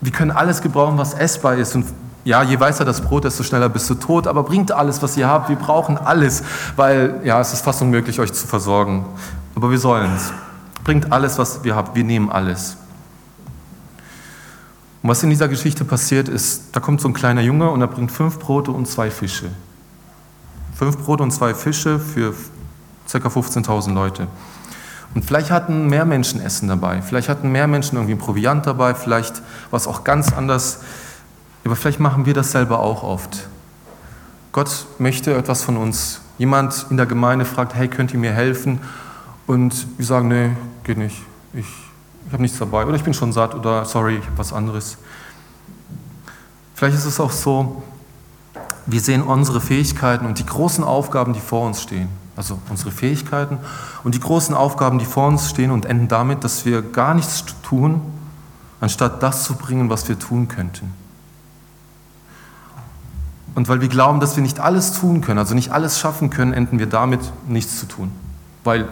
[0.00, 1.74] wir können alles gebrauchen, was essbar ist.
[1.74, 1.86] Und
[2.24, 5.26] ja, je weißer das Brot, desto schneller bist du tot, aber bringt alles, was ihr
[5.26, 5.48] habt.
[5.48, 6.42] Wir brauchen alles,
[6.76, 9.06] weil ja, es ist fast unmöglich, euch zu versorgen.
[9.54, 10.32] Aber wir sollen es.
[10.84, 11.94] Bringt alles, was wir habt.
[11.94, 12.76] Wir nehmen alles.
[15.02, 17.86] Und was in dieser Geschichte passiert ist, da kommt so ein kleiner Junge und er
[17.86, 19.50] bringt fünf Brote und zwei Fische.
[20.74, 22.34] Fünf Brote und zwei Fische für
[23.10, 23.18] ca.
[23.18, 24.26] 15.000 Leute.
[25.14, 29.42] Und vielleicht hatten mehr Menschen Essen dabei, vielleicht hatten mehr Menschen irgendwie Proviant dabei, vielleicht
[29.70, 30.80] war es auch ganz anders.
[31.64, 33.48] Aber vielleicht machen wir das selber auch oft.
[34.52, 36.20] Gott möchte etwas von uns.
[36.38, 38.80] Jemand in der Gemeinde fragt, hey, könnt ihr mir helfen?
[39.46, 40.50] Und wir sagen, nee,
[40.84, 41.22] geht nicht.
[41.52, 41.66] Ich,
[42.26, 42.84] ich habe nichts dabei.
[42.86, 43.54] Oder ich bin schon satt.
[43.54, 44.96] Oder sorry, ich habe was anderes.
[46.74, 47.82] Vielleicht ist es auch so,
[48.86, 52.08] wir sehen unsere Fähigkeiten und die großen Aufgaben, die vor uns stehen.
[52.36, 53.58] Also unsere Fähigkeiten
[54.02, 57.44] und die großen Aufgaben, die vor uns stehen und enden damit, dass wir gar nichts
[57.62, 58.00] tun,
[58.80, 60.94] anstatt das zu bringen, was wir tun könnten.
[63.54, 66.52] Und weil wir glauben, dass wir nicht alles tun können, also nicht alles schaffen können,
[66.52, 68.12] enden wir damit, nichts zu tun.
[68.64, 68.88] Weil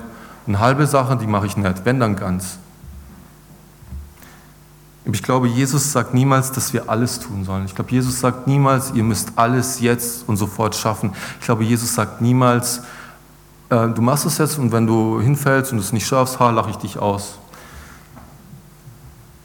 [0.46, 2.58] eine halbe Sache, die mache ich nicht, wenn dann ganz.
[5.04, 7.64] Ich glaube, Jesus sagt niemals, dass wir alles tun sollen.
[7.64, 11.12] Ich glaube, Jesus sagt niemals, ihr müsst alles jetzt und sofort schaffen.
[11.40, 12.82] Ich glaube, Jesus sagt niemals,
[13.70, 16.70] äh, du machst es jetzt und wenn du hinfällst und es nicht schaffst, ha, lache
[16.70, 17.38] ich dich aus.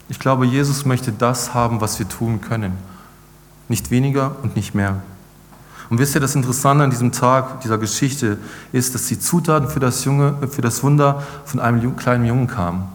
[0.08, 2.76] Ich glaube, Jesus möchte das haben, was wir tun können.
[3.68, 5.02] Nicht weniger und nicht mehr.
[5.90, 8.38] Und wisst ihr, das Interessante an diesem Tag, dieser Geschichte,
[8.72, 12.88] ist, dass die Zutaten für das, Junge, für das Wunder von einem kleinen Jungen kamen.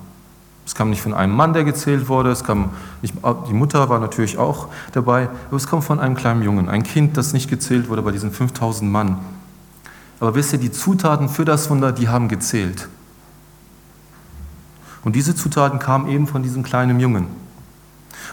[0.65, 2.69] Es kam nicht von einem Mann, der gezählt wurde, es kam
[3.01, 3.15] nicht,
[3.47, 7.17] die Mutter war natürlich auch dabei, aber es kam von einem kleinen Jungen, ein Kind,
[7.17, 9.17] das nicht gezählt wurde bei diesen 5000 Mann.
[10.19, 12.87] Aber wisst ihr, die Zutaten für das Wunder, die haben gezählt.
[15.03, 17.27] Und diese Zutaten kamen eben von diesem kleinen Jungen.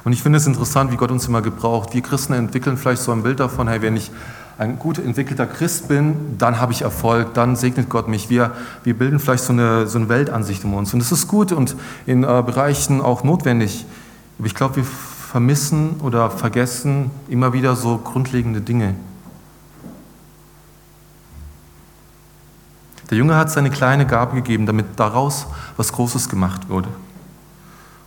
[0.07, 1.93] Und ich finde es interessant, wie Gott uns immer gebraucht.
[1.93, 4.13] Wir Christen entwickeln vielleicht so ein Bild davon, hey, wenn ich
[4.57, 8.31] ein gut entwickelter Christ bin, dann habe ich Erfolg, dann segnet Gott mich.
[8.31, 8.53] Wir,
[8.85, 10.95] wir bilden vielleicht so eine, so eine Weltansicht um uns.
[10.95, 11.75] Und das ist gut und
[12.07, 13.85] in äh, Bereichen auch notwendig.
[14.39, 18.95] Aber ich glaube, wir vermissen oder vergessen immer wieder so grundlegende Dinge.
[23.11, 26.91] Der Junge hat seine kleine Gabe gegeben, damit daraus was Großes gemacht wurde.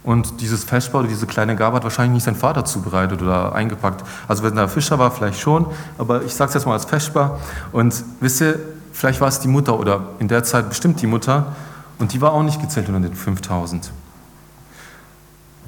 [0.03, 4.03] Und dieses Feschbar oder diese kleine Gabe hat wahrscheinlich nicht sein Vater zubereitet oder eingepackt.
[4.27, 5.65] Also wenn er Fischer war, vielleicht schon,
[5.97, 7.39] aber ich sage es jetzt mal als Feschbar.
[7.71, 8.59] Und wisst ihr,
[8.93, 11.47] vielleicht war es die Mutter oder in der Zeit bestimmt die Mutter
[11.99, 13.91] und die war auch nicht gezählt unter den 5000.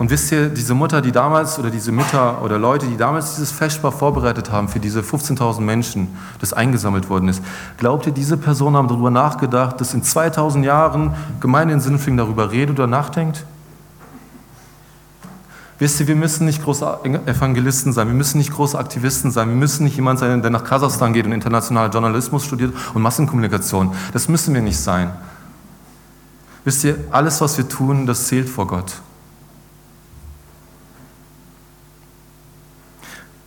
[0.01, 3.51] Und wisst ihr, diese Mutter, die damals, oder diese Mütter oder Leute, die damals dieses
[3.51, 6.07] Feschbar vorbereitet haben für diese 15.000 Menschen,
[6.39, 7.43] das eingesammelt worden ist,
[7.77, 12.49] glaubt ihr, diese Personen haben darüber nachgedacht, dass in 2000 Jahren Gemeinde in Sinnfling darüber
[12.49, 13.45] redet oder nachdenkt?
[15.81, 16.85] Wisst ihr, wir müssen nicht große
[17.25, 20.63] Evangelisten sein, wir müssen nicht große Aktivisten sein, wir müssen nicht jemand sein, der nach
[20.63, 23.91] Kasachstan geht und internationaler Journalismus studiert und Massenkommunikation.
[24.13, 25.11] Das müssen wir nicht sein.
[26.65, 29.01] Wisst ihr, alles, was wir tun, das zählt vor Gott.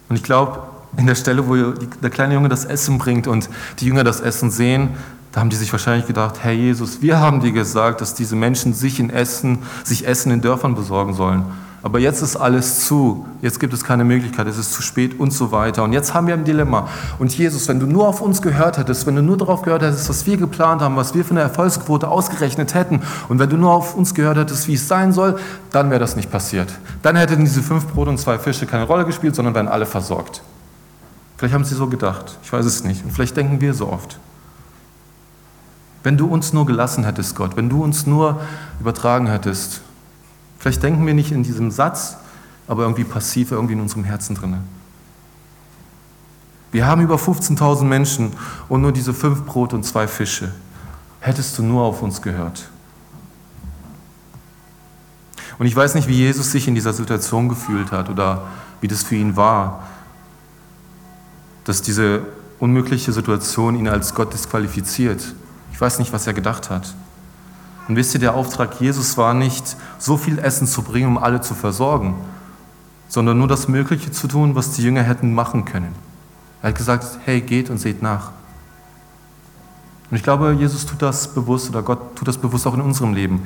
[0.09, 0.65] Und ich glaube,
[0.97, 4.51] in der Stelle, wo der kleine Junge das Essen bringt und die Jünger das Essen
[4.51, 4.97] sehen,
[5.31, 8.75] da haben die sich wahrscheinlich gedacht, Herr Jesus, wir haben dir gesagt, dass diese Menschen
[8.75, 11.45] sich, in Essen, sich Essen in Dörfern besorgen sollen.
[11.85, 15.35] Aber jetzt ist alles zu, jetzt gibt es keine Möglichkeit, es ist zu spät und
[15.35, 15.85] so weiter.
[15.85, 16.89] Und jetzt haben wir ein Dilemma.
[17.19, 20.09] Und Jesus, wenn du nur auf uns gehört hättest, wenn du nur darauf gehört hättest,
[20.09, 23.71] was wir geplant haben, was wir für eine Erfolgsquote ausgerechnet hätten, und wenn du nur
[23.71, 25.39] auf uns gehört hättest, wie es sein soll,
[25.73, 26.73] dann wäre das nicht passiert.
[27.03, 30.41] Dann hätten diese fünf Brote und zwei Fische keine Rolle gespielt, sondern wären alle versorgt.
[31.37, 33.05] Vielleicht haben sie so gedacht, ich weiß es nicht.
[33.05, 34.19] Und vielleicht denken wir so oft.
[36.03, 38.41] Wenn du uns nur gelassen hättest, Gott, wenn du uns nur
[38.81, 39.83] übertragen hättest,
[40.65, 42.17] Vielleicht denken wir nicht in diesem Satz,
[42.67, 44.57] aber irgendwie passiv, irgendwie in unserem Herzen drin.
[46.73, 48.33] Wir haben über 15.000 Menschen
[48.71, 50.55] und nur diese fünf Brot und zwei Fische.
[51.21, 52.71] Hättest du nur auf uns gehört.
[55.59, 58.45] Und ich weiß nicht, wie Jesus sich in dieser Situation gefühlt hat oder
[58.81, 59.87] wie das für ihn war,
[61.65, 62.23] dass diese
[62.59, 65.35] unmögliche Situation ihn als Gott disqualifiziert.
[65.73, 66.95] Ich weiß nicht, was er gedacht hat.
[67.89, 71.41] Und wisst ihr, der Auftrag Jesus war nicht, so viel Essen zu bringen, um alle
[71.41, 72.15] zu versorgen,
[73.09, 75.95] sondern nur das Mögliche zu tun, was die Jünger hätten machen können.
[76.63, 78.31] Er hat gesagt, hey, geht und seht nach.
[80.11, 83.15] Und ich glaube, Jesus tut das bewusst oder Gott tut das bewusst auch in unserem
[83.15, 83.43] Leben.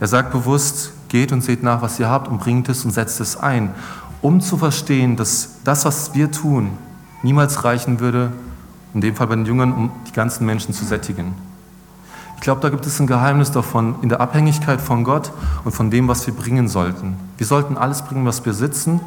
[0.00, 3.20] Er sagt bewusst, geht und seht nach, was ihr habt und bringt es und setzt
[3.20, 3.74] es ein,
[4.20, 6.70] um zu verstehen, dass das, was wir tun,
[7.22, 8.32] niemals reichen würde,
[8.94, 11.34] in dem Fall bei den Jüngern, um die ganzen Menschen zu sättigen.
[12.38, 15.32] Ich glaube, da gibt es ein Geheimnis davon, in der Abhängigkeit von Gott
[15.64, 17.16] und von dem, was wir bringen sollten.
[17.36, 19.00] Wir sollten alles bringen, was wir sitzen,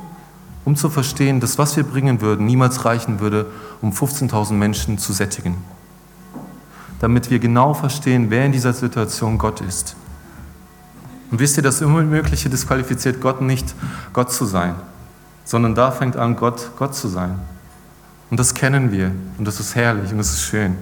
[0.65, 3.46] um zu verstehen, dass was wir bringen würden, niemals reichen würde,
[3.82, 5.56] um 15.000 Menschen zu sättigen.
[7.00, 9.96] Damit wir genau verstehen, wer in dieser Situation Gott ist.
[11.32, 13.74] Und wisst ihr, das Unmögliche disqualifiziert Gott nicht,
[14.12, 14.76] Gott zu sein,
[15.46, 17.39] sondern da fängt an, Gott Gott zu sein.
[18.30, 20.76] Und das kennen wir und das ist herrlich und das ist schön.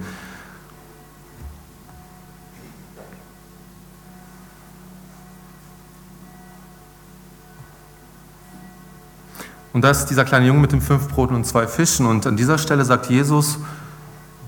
[9.72, 12.06] Und da ist dieser kleine Junge mit den fünf Broten und zwei Fischen.
[12.06, 13.58] Und an dieser Stelle sagt Jesus,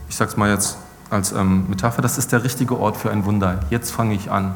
[0.09, 0.79] ich sage es mal jetzt
[1.11, 3.61] als ähm, Metapher, das ist der richtige Ort für ein Wunder.
[3.71, 4.55] Jetzt fange ich an.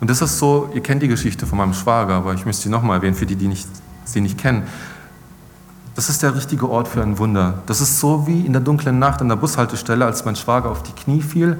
[0.00, 2.68] Und das ist so, ihr kennt die Geschichte von meinem Schwager, aber ich müsste sie
[2.68, 3.68] nochmal erwähnen, für die, die nicht,
[4.04, 4.64] sie nicht kennen.
[5.94, 7.62] Das ist der richtige Ort für ein Wunder.
[7.66, 10.82] Das ist so wie in der dunklen Nacht an der Bushaltestelle, als mein Schwager auf
[10.82, 11.56] die Knie fiel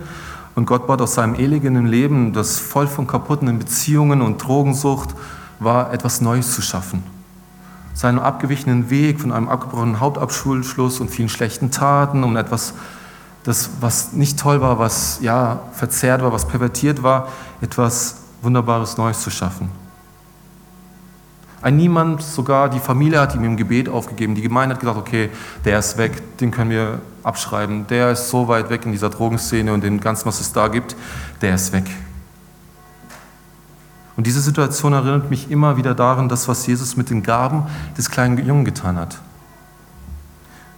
[0.57, 5.11] und Gott bat aus seinem elenden Leben, das voll von kaputten Beziehungen und Drogensucht
[5.61, 7.13] war, etwas Neues zu schaffen
[7.94, 12.74] seinem abgewichenen Weg von einem abgebrochenen Hauptabschulschluss und vielen schlechten Taten, um etwas,
[13.44, 17.28] das, was nicht toll war, was ja verzerrt war, was pervertiert war,
[17.61, 19.70] etwas Wunderbares Neues zu schaffen.
[21.62, 24.35] Ein Niemand, sogar die Familie hat ihm im Gebet aufgegeben.
[24.35, 25.30] Die Gemeinde hat gesagt, okay,
[25.64, 27.87] der ist weg, den können wir abschreiben.
[27.87, 30.94] Der ist so weit weg in dieser Drogenszene und dem Ganzen, was es da gibt,
[31.40, 31.85] der ist weg.
[34.16, 37.64] Und diese Situation erinnert mich immer wieder daran, das, was Jesus mit den Gaben
[37.98, 39.18] des kleinen Jungen getan hat.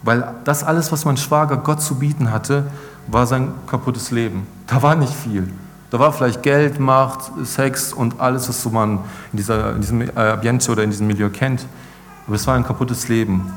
[0.03, 2.65] Weil das alles, was mein Schwager Gott zu bieten hatte,
[3.09, 4.47] war sein kaputtes Leben.
[4.67, 5.53] Da war nicht viel.
[5.91, 9.01] Da war vielleicht Geld, Macht, Sex und alles, was so man
[9.33, 11.67] in, dieser, in diesem Ambiente oder in diesem Milieu kennt.
[12.27, 13.53] Aber es war ein kaputtes Leben.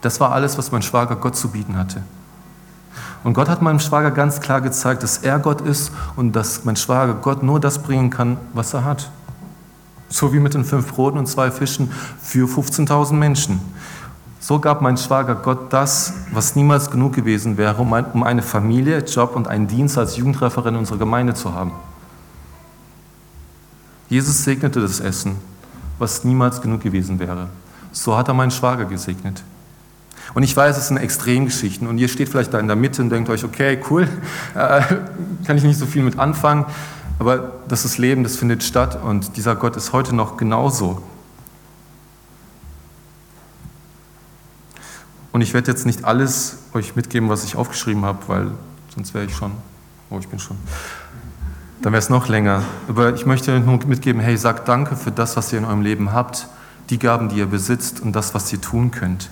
[0.00, 2.02] Das war alles, was mein Schwager Gott zu bieten hatte.
[3.24, 6.76] Und Gott hat meinem Schwager ganz klar gezeigt, dass er Gott ist und dass mein
[6.76, 9.10] Schwager Gott nur das bringen kann, was er hat.
[10.08, 13.60] So wie mit den fünf Broten und zwei Fischen für 15.000 Menschen.
[14.40, 19.36] So gab mein Schwager Gott das, was niemals genug gewesen wäre, um eine Familie, Job
[19.36, 21.70] und einen Dienst als Jugendreferent unserer Gemeinde zu haben.
[24.08, 25.36] Jesus segnete das Essen,
[25.98, 27.48] was niemals genug gewesen wäre.
[27.92, 29.44] So hat er meinen Schwager gesegnet.
[30.34, 33.10] Und ich weiß, es sind Extremgeschichten und ihr steht vielleicht da in der Mitte und
[33.10, 34.08] denkt euch, okay, cool,
[34.54, 34.80] äh,
[35.46, 36.64] kann ich nicht so viel mit anfangen,
[37.18, 41.02] aber das ist Leben, das findet statt und dieser Gott ist heute noch genauso.
[45.32, 48.50] Und ich werde jetzt nicht alles euch mitgeben, was ich aufgeschrieben habe, weil
[48.94, 49.52] sonst wäre ich schon,
[50.10, 50.58] oh, ich bin schon,
[51.80, 52.62] dann wäre es noch länger.
[52.88, 56.12] Aber ich möchte nur mitgeben, hey, sagt danke für das, was ihr in eurem Leben
[56.12, 56.48] habt,
[56.90, 59.30] die Gaben, die ihr besitzt und das, was ihr tun könnt.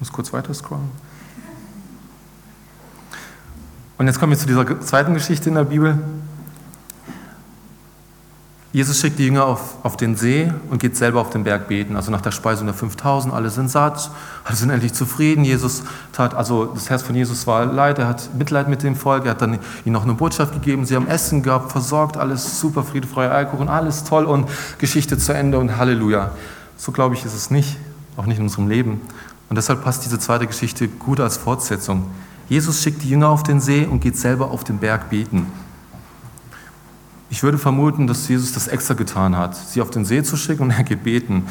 [0.00, 0.90] Muss kurz weiter scrollen.
[3.98, 5.98] Und jetzt kommen wir zu dieser zweiten Geschichte in der Bibel.
[8.72, 11.96] Jesus schickt die Jünger auf, auf den See und geht selber auf den Berg beten.
[11.96, 14.10] Also nach der Speisung der 5000, alle sind satt,
[14.44, 15.44] alle sind endlich zufrieden.
[15.44, 15.82] Jesus
[16.12, 19.32] tat, also das Herz von Jesus war leid, er hat Mitleid mit dem Volk, er
[19.32, 23.08] hat dann ihnen noch eine Botschaft gegeben, sie haben Essen gehabt, versorgt, alles super, Friede,
[23.08, 26.30] Freude, Alkohol, alles toll und Geschichte zu Ende und Halleluja.
[26.76, 27.76] So glaube ich ist es nicht,
[28.16, 29.00] auch nicht in unserem Leben.
[29.50, 32.06] Und deshalb passt diese zweite Geschichte gut als Fortsetzung.
[32.48, 35.46] Jesus schickt die Jünger auf den See und geht selber auf den Berg beten.
[37.30, 40.62] Ich würde vermuten, dass Jesus das extra getan hat, sie auf den See zu schicken
[40.62, 41.46] und er geht beten.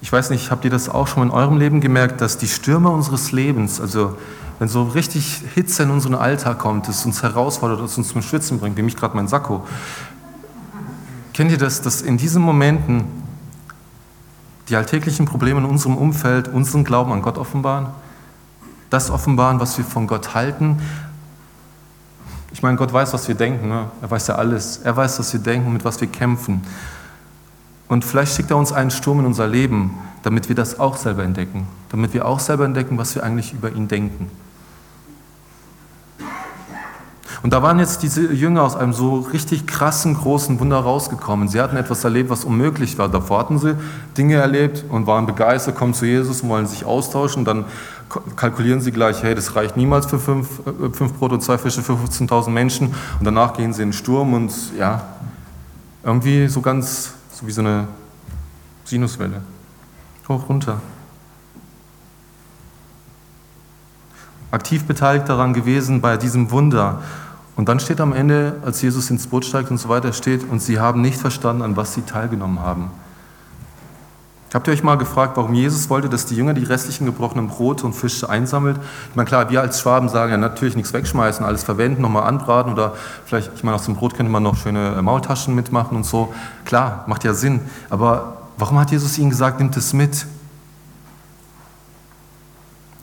[0.00, 2.88] Ich weiß nicht, habt ihr das auch schon in eurem Leben gemerkt, dass die Stürme
[2.88, 4.16] unseres Lebens, also
[4.58, 8.58] wenn so richtig Hitze in unseren Alltag kommt, das uns herausfordert, das uns zum Schwitzen
[8.58, 9.66] bringt, wie mich gerade mein Sakko,
[11.34, 13.25] kennt ihr das, dass in diesen Momenten
[14.68, 17.88] die alltäglichen Probleme in unserem Umfeld unseren Glauben an Gott offenbaren?
[18.90, 20.80] Das offenbaren, was wir von Gott halten,
[22.56, 23.68] ich meine, Gott weiß, was wir denken.
[23.68, 23.90] Ne?
[24.00, 24.78] Er weiß ja alles.
[24.78, 26.62] Er weiß, was wir denken, mit was wir kämpfen.
[27.86, 29.90] Und vielleicht schickt er uns einen Sturm in unser Leben,
[30.22, 31.66] damit wir das auch selber entdecken.
[31.90, 34.30] Damit wir auch selber entdecken, was wir eigentlich über ihn denken.
[37.42, 41.48] Und da waren jetzt diese Jünger aus einem so richtig krassen, großen Wunder rausgekommen.
[41.48, 43.08] Sie hatten etwas erlebt, was unmöglich war.
[43.08, 43.76] Davor hatten sie
[44.16, 47.44] Dinge erlebt und waren begeistert, kommen zu Jesus und wollen sich austauschen.
[47.44, 47.66] Dann
[48.36, 51.82] kalkulieren sie gleich, hey, das reicht niemals für fünf, äh, fünf Brot und zwei Fische
[51.82, 52.88] für 15.000 Menschen.
[53.18, 55.02] Und danach gehen sie in den Sturm und ja,
[56.02, 57.88] irgendwie so ganz, so wie so eine
[58.84, 59.42] Sinuswelle.
[60.28, 60.80] Hoch, runter.
[64.50, 67.02] Aktiv beteiligt daran gewesen bei diesem Wunder.
[67.56, 70.60] Und dann steht am Ende, als Jesus ins Boot steigt und so weiter, steht, und
[70.60, 72.90] sie haben nicht verstanden, an was sie teilgenommen haben.
[74.54, 77.84] Habt ihr euch mal gefragt, warum Jesus wollte, dass die Jünger die restlichen gebrochenen Brote
[77.84, 78.78] und Fische einsammelt?
[79.10, 82.72] Ich meine, klar, wir als Schwaben sagen ja natürlich nichts wegschmeißen, alles verwenden, nochmal anbraten
[82.72, 86.06] oder vielleicht, ich meine, aus dem Brot könnte man noch schöne äh, Maultaschen mitmachen und
[86.06, 86.32] so.
[86.64, 87.60] Klar, macht ja Sinn.
[87.90, 90.26] Aber warum hat Jesus ihnen gesagt, nimmt es mit?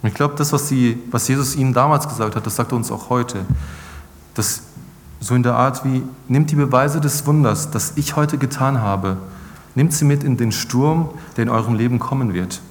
[0.02, 2.78] Und ich glaube, das, was, sie, was Jesus ihnen damals gesagt hat, das sagt er
[2.78, 3.46] uns auch heute.
[4.34, 4.63] Das
[5.24, 9.17] so in der Art wie, nimmt die Beweise des Wunders, das ich heute getan habe,
[9.74, 12.62] nimmt sie mit in den Sturm, der in eurem Leben kommen wird.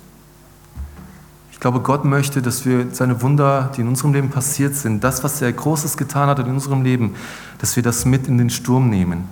[1.50, 5.24] Ich glaube, Gott möchte, dass wir seine Wunder, die in unserem Leben passiert sind, das,
[5.24, 7.14] was er Großes getan hat in unserem Leben,
[7.58, 9.24] dass wir das mit in den Sturm nehmen.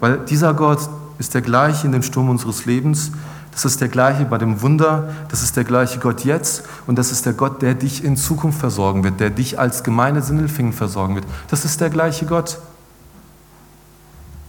[0.00, 0.88] Weil dieser Gott
[1.18, 3.12] ist der gleiche in dem Sturm unseres Lebens,
[3.58, 7.10] das ist der gleiche bei dem Wunder, das ist der gleiche Gott jetzt und das
[7.10, 11.16] ist der Gott, der dich in Zukunft versorgen wird, der dich als Gemeinde Sindelfingen versorgen
[11.16, 11.24] wird.
[11.48, 12.58] Das ist der gleiche Gott.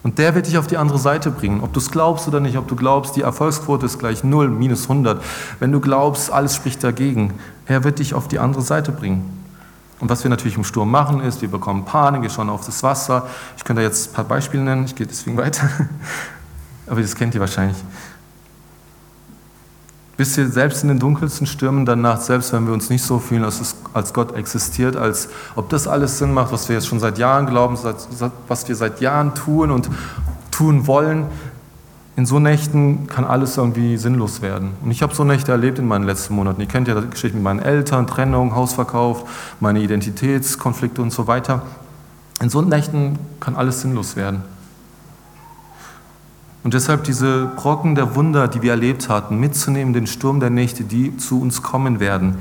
[0.04, 1.62] Und der wird dich auf die andere Seite bringen.
[1.64, 4.84] Ob du es glaubst oder nicht, ob du glaubst, die Erfolgsquote ist gleich 0, minus
[4.84, 5.24] 100.
[5.60, 7.34] Wenn du glaubst, alles spricht dagegen,
[7.66, 9.44] er wird dich auf die andere Seite bringen.
[10.00, 12.84] Und was wir natürlich im Sturm machen, ist, wir bekommen Panik, wir schauen auf das
[12.84, 13.26] Wasser.
[13.58, 15.68] Ich könnte jetzt ein paar Beispiele nennen, ich gehe deswegen weiter.
[16.86, 17.78] Aber das kennt ihr wahrscheinlich
[20.20, 23.20] bis wir selbst in den dunkelsten Stürmen der Nacht, selbst wenn wir uns nicht so
[23.20, 26.88] fühlen, als, es, als Gott existiert, als ob das alles Sinn macht, was wir jetzt
[26.88, 27.78] schon seit Jahren glauben,
[28.50, 29.90] was wir seit Jahren tun und
[30.52, 31.28] tun wollen,
[32.18, 34.72] in so Nächten kann alles irgendwie sinnlos werden.
[34.84, 36.60] Und ich habe so Nächte erlebt in meinen letzten Monaten.
[36.60, 39.24] Ihr kennt ja die Geschichte mit meinen Eltern, Trennung, Hausverkauf,
[39.62, 41.62] meine Identitätskonflikte und so weiter.
[42.42, 44.44] In so Nächten kann alles sinnlos werden.
[46.64, 50.84] Und deshalb diese Brocken der Wunder, die wir erlebt hatten, mitzunehmen, den Sturm der Nächte,
[50.84, 52.38] die zu uns kommen werden,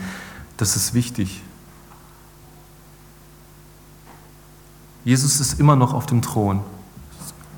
[0.57, 1.43] das ist wichtig.
[5.05, 6.61] Jesus ist immer noch auf dem Thron.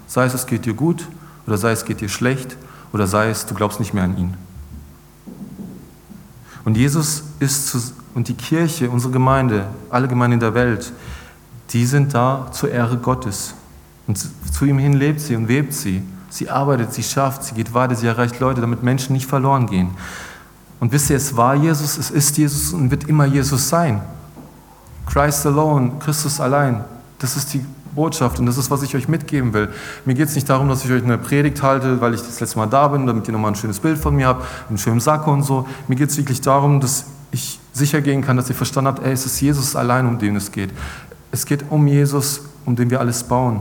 [0.06, 1.08] Sei es, es geht dir gut
[1.46, 2.56] oder sei es, geht dir schlecht
[2.92, 4.36] oder sei es, du glaubst nicht mehr an ihn.
[6.64, 7.80] Und Jesus ist zu,
[8.14, 10.92] und die Kirche, unsere Gemeinde, alle Gemeinden der Welt,
[11.70, 13.54] die sind da zur Ehre Gottes.
[14.06, 16.02] Und zu ihm hin lebt sie und webt sie.
[16.30, 19.90] Sie arbeitet, sie schafft, sie geht weiter, sie erreicht Leute, damit Menschen nicht verloren gehen.
[20.78, 24.00] Und wisst ihr, es war Jesus, es ist Jesus und wird immer Jesus sein.
[25.06, 26.84] Christ alone, Christus allein.
[27.18, 27.64] Das ist die
[27.94, 29.68] Botschaft und das ist, was ich euch mitgeben will.
[30.04, 32.58] Mir geht es nicht darum, dass ich euch eine Predigt halte, weil ich das letzte
[32.58, 35.32] Mal da bin, damit ihr nochmal ein schönes Bild von mir habt, einen schönen Sakko
[35.32, 35.66] und so.
[35.88, 39.12] Mir geht es wirklich darum, dass ich sicher gehen kann, dass ihr verstanden habt, ey,
[39.12, 40.70] es ist Jesus allein, um den es geht.
[41.32, 43.60] Es geht um Jesus, um den wir alles bauen.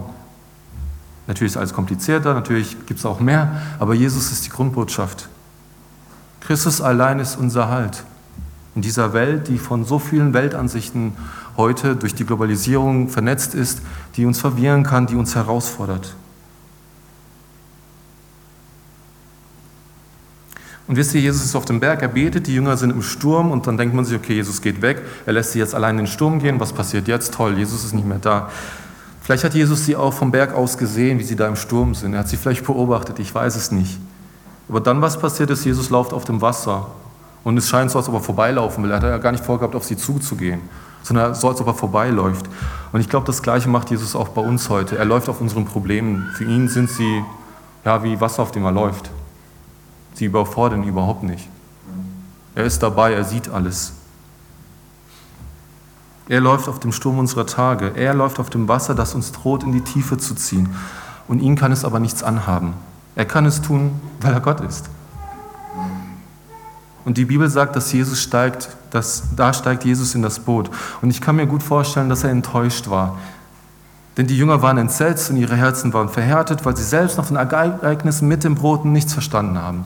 [1.30, 5.30] Natürlich ist alles komplizierter, natürlich gibt es auch mehr, aber Jesus ist die Grundbotschaft.
[6.42, 8.04] Christus allein ist unser Halt.
[8.74, 11.14] In dieser Welt, die von so vielen Weltansichten
[11.56, 13.84] heute durch die Globalisierung vernetzt ist,
[14.16, 16.16] die uns verwirren kann, die uns herausfordert.
[20.88, 23.52] Und wisst ihr, Jesus ist auf dem Berg, er betet, die Jünger sind im Sturm
[23.52, 26.06] und dann denkt man sich, okay, Jesus geht weg, er lässt sie jetzt allein in
[26.06, 27.36] den Sturm gehen, was passiert jetzt?
[27.36, 28.50] Toll, Jesus ist nicht mehr da.
[29.30, 32.14] Vielleicht hat Jesus sie auch vom Berg aus gesehen, wie sie da im Sturm sind.
[32.14, 34.00] Er hat sie vielleicht beobachtet, ich weiß es nicht.
[34.68, 36.88] Aber dann, was passiert ist, Jesus läuft auf dem Wasser.
[37.44, 38.90] Und es scheint so, als ob er vorbeilaufen will.
[38.90, 40.62] Er hat ja gar nicht vorgehabt, auf sie zuzugehen,
[41.04, 42.48] sondern so, als ob er vorbeiläuft.
[42.92, 44.98] Und ich glaube, das Gleiche macht Jesus auch bei uns heute.
[44.98, 46.32] Er läuft auf unseren Problemen.
[46.34, 47.24] Für ihn sind sie
[47.86, 49.12] ja, wie Wasser, auf dem er läuft.
[50.16, 51.48] Sie überfordern ihn überhaupt nicht.
[52.56, 53.94] Er ist dabei, er sieht alles.
[56.30, 57.92] Er läuft auf dem Sturm unserer Tage.
[57.96, 60.70] Er läuft auf dem Wasser, das uns droht, in die Tiefe zu ziehen.
[61.28, 62.76] Und ihn kann es aber nichts anhaben.
[63.16, 64.90] Er kann es tun, weil er Gott ist.
[67.04, 70.70] Und die Bibel sagt, dass Jesus steigt, dass, da steigt Jesus in das Boot.
[71.02, 73.18] Und ich kann mir gut vorstellen, dass er enttäuscht war.
[74.16, 77.38] Denn die Jünger waren entsetzt und ihre Herzen waren verhärtet, weil sie selbst nach den
[77.38, 79.86] Ereignissen mit dem Brot nichts verstanden haben.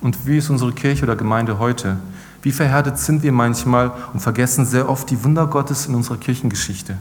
[0.00, 1.96] Und wie ist unsere Kirche oder Gemeinde heute?
[2.42, 6.98] Wie verhärtet sind wir manchmal und vergessen sehr oft die Wunder Gottes in unserer Kirchengeschichte.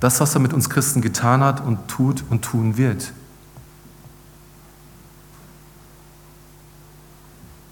[0.00, 3.12] Das, was er mit uns Christen getan hat und tut und tun wird.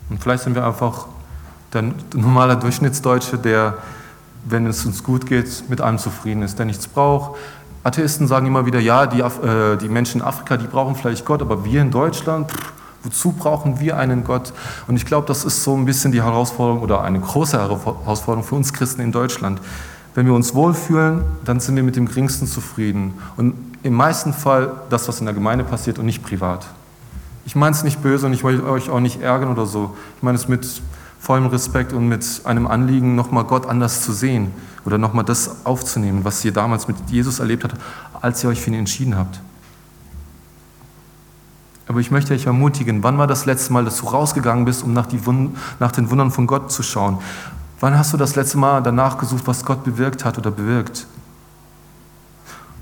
[0.09, 1.07] Und vielleicht sind wir einfach
[1.73, 3.79] der normale Durchschnittsdeutsche, der,
[4.45, 7.39] wenn es uns gut geht, mit allem zufrieden ist, der nichts braucht.
[7.83, 11.43] Atheisten sagen immer wieder, ja, die, äh, die Menschen in Afrika, die brauchen vielleicht Gott,
[11.43, 12.73] aber wir in Deutschland, pff,
[13.07, 14.53] wozu brauchen wir einen Gott?
[14.87, 18.57] Und ich glaube, das ist so ein bisschen die Herausforderung oder eine große Herausforderung für
[18.57, 19.61] uns Christen in Deutschland.
[20.15, 23.15] Wenn wir uns wohlfühlen, dann sind wir mit dem Geringsten zufrieden.
[23.37, 26.67] Und im meisten Fall das, was in der Gemeinde passiert und nicht privat.
[27.45, 29.95] Ich meine es nicht böse und ich will euch auch nicht ärgern oder so.
[30.17, 30.67] Ich meine es mit
[31.21, 34.53] vollem Respekt und mit einem Anliegen, nochmal Gott anders zu sehen
[34.85, 37.77] oder nochmal das aufzunehmen, was ihr damals mit Jesus erlebt habt,
[38.21, 39.41] als ihr euch für ihn entschieden habt.
[41.89, 44.93] Aber ich möchte euch ermutigen, wann war das letzte Mal, dass du rausgegangen bist, um
[44.93, 45.07] nach,
[45.79, 47.19] nach, den Wundern von Gott zu schauen?
[47.79, 51.07] Wann hast du das letzte Mal danach gesucht, was Gott bewirkt hat oder bewirkt?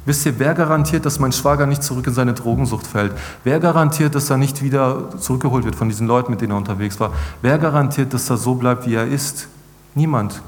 [0.06, 3.12] Wisst ihr, wer garantiert, dass mein Schwager nicht zurück in seine Drogensucht fällt?
[3.42, 7.00] Wer garantiert, dass er nicht wieder zurückgeholt wird von diesen Leuten, mit denen er unterwegs
[7.00, 7.12] war?
[7.40, 9.48] Wer garantiert, dass er so bleibt, wie er ist?
[9.94, 10.42] Niemand.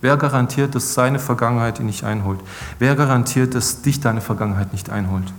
[0.00, 2.40] Wer garantiert, dass seine Vergangenheit ihn nicht einholt?
[2.78, 5.32] Wer garantiert, dass dich deine Vergangenheit nicht einholt?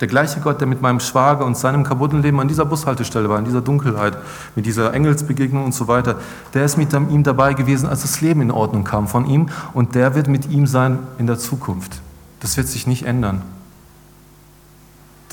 [0.00, 3.38] Der gleiche Gott, der mit meinem Schwager und seinem kaputten Leben an dieser Bushaltestelle war,
[3.38, 4.18] in dieser Dunkelheit,
[4.54, 6.16] mit dieser Engelsbegegnung und so weiter,
[6.52, 9.94] der ist mit ihm dabei gewesen, als das Leben in Ordnung kam von ihm und
[9.94, 12.02] der wird mit ihm sein in der Zukunft.
[12.40, 13.40] Das wird sich nicht ändern.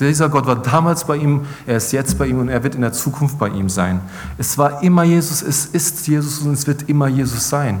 [0.00, 2.80] Dieser Gott war damals bei ihm, er ist jetzt bei ihm und er wird in
[2.80, 4.00] der Zukunft bei ihm sein.
[4.38, 7.80] Es war immer Jesus, es ist Jesus und es wird immer Jesus sein.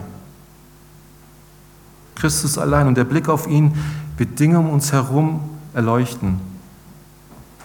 [2.14, 3.74] Christus allein und der Blick auf ihn
[4.16, 5.40] wird Dinge um uns herum
[5.74, 6.40] erleuchten.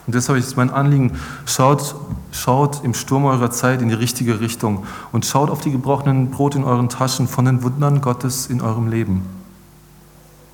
[0.08, 1.94] Und deshalb ist mein Anliegen, schaut,
[2.32, 6.56] schaut im Sturm eurer Zeit in die richtige Richtung und schaut auf die gebrochenen Brot
[6.56, 9.39] in euren Taschen von den Wundern Gottes in eurem Leben.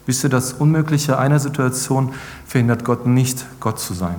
[0.05, 2.13] Wisst ihr, das Unmögliche einer Situation
[2.45, 4.15] verhindert Gott nicht, Gott zu sein.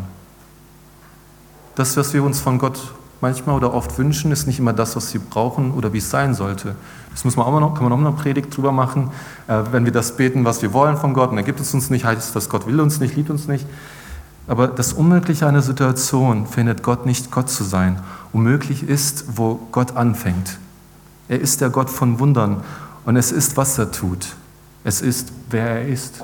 [1.77, 5.12] Das, was wir uns von Gott manchmal oder oft wünschen, ist nicht immer das, was
[5.14, 6.75] wir brauchen oder wie es sein sollte.
[7.12, 9.11] Das muss man auch noch, kann man auch noch eine Predigt drüber machen.
[9.46, 11.90] Äh, wenn wir das beten, was wir wollen von Gott, und er gibt es uns
[11.90, 13.66] nicht, heißt es, dass Gott will uns nicht, liebt uns nicht.
[14.49, 18.01] Aber das Unmögliche einer Situation verhindert Gott nicht, Gott zu sein.
[18.33, 20.59] Unmöglich ist, wo Gott anfängt.
[21.29, 22.62] Er ist der Gott von Wundern
[23.05, 24.37] und es ist, was er tut.
[24.87, 26.22] Es ist, wer er ist.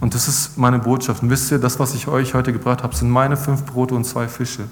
[0.00, 1.22] Und das ist meine Botschaft.
[1.22, 4.02] Und wisst ihr, das, was ich euch heute gebracht habe, sind meine fünf Brote und
[4.02, 4.64] zwei Fische.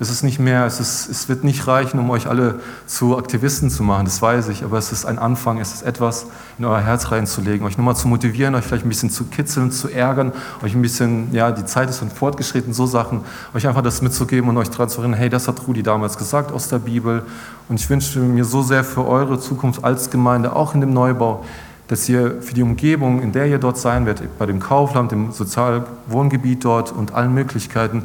[0.00, 3.70] Es ist nicht mehr, es, ist, es wird nicht reichen, um euch alle zu Aktivisten
[3.70, 6.26] zu machen, das weiß ich, aber es ist ein Anfang, es ist etwas
[6.58, 9.88] in euer Herz reinzulegen, euch nochmal zu motivieren, euch vielleicht ein bisschen zu kitzeln, zu
[9.88, 10.32] ärgern,
[10.64, 13.20] euch ein bisschen, ja, die Zeit ist schon fortgeschritten, so Sachen,
[13.54, 16.50] euch einfach das mitzugeben und euch daran zu erinnern, hey, das hat Rudi damals gesagt
[16.50, 17.22] aus der Bibel.
[17.68, 21.44] Und ich wünsche mir so sehr für eure Zukunft als Gemeinde, auch in dem Neubau,
[21.86, 25.30] dass ihr für die Umgebung, in der ihr dort sein werdet, bei dem Kaufland, dem
[25.30, 28.04] Sozialwohngebiet dort und allen Möglichkeiten,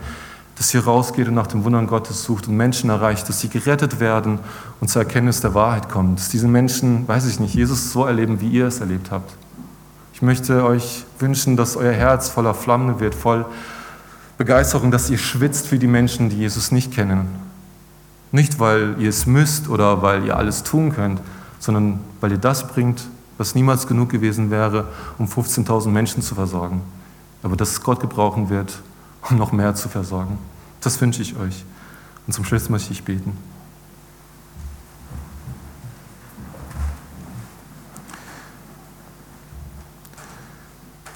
[0.57, 3.99] dass ihr rausgeht und nach dem Wundern Gottes sucht und Menschen erreicht, dass sie gerettet
[3.99, 4.39] werden
[4.79, 6.15] und zur Erkenntnis der Wahrheit kommen.
[6.15, 9.31] Dass diese Menschen, weiß ich nicht, Jesus so erleben, wie ihr es erlebt habt.
[10.13, 13.45] Ich möchte euch wünschen, dass euer Herz voller Flammen wird, voll
[14.39, 17.27] Begeisterung, dass ihr schwitzt für die Menschen, die Jesus nicht kennen.
[18.31, 21.21] Nicht, weil ihr es müsst oder weil ihr alles tun könnt,
[21.59, 24.85] sondern weil ihr das bringt, was niemals genug gewesen wäre,
[25.19, 26.81] um 15.000 Menschen zu versorgen.
[27.43, 28.79] Aber dass Gott gebrauchen wird,
[29.29, 30.37] um noch mehr zu versorgen.
[30.81, 31.65] Das wünsche ich euch.
[32.25, 33.37] Und zum Schluss möchte ich beten.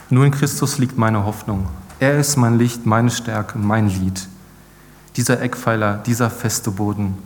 [0.10, 1.68] Nur in Christus liegt meine Hoffnung.
[2.00, 4.28] Er ist mein Licht, meine Stärke, mein Lied.
[5.18, 7.18] dieser Eckpfeiler, dieser feste Boden,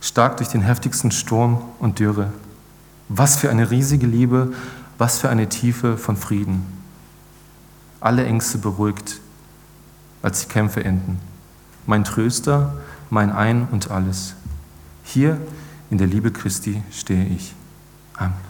[0.00, 2.30] stark durch den heftigsten Sturm und Dürre.
[3.08, 4.52] Was für eine riesige Liebe,
[4.98, 6.66] was für eine Tiefe von Frieden.
[8.00, 9.20] Alle Ängste beruhigt,
[10.24, 11.20] als die Kämpfe enden.
[11.86, 12.74] Mein Tröster,
[13.10, 14.34] mein Ein und alles.
[15.04, 15.38] Hier
[15.90, 17.54] in der Liebe Christi stehe ich.
[18.16, 18.43] Amen.